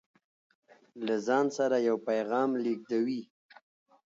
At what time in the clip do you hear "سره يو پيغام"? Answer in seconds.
1.57-2.49